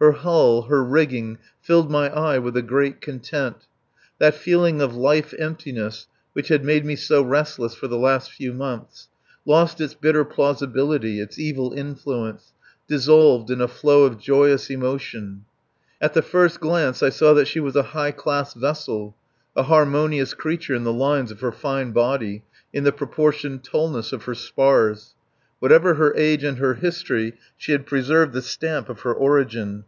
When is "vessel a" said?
18.54-19.64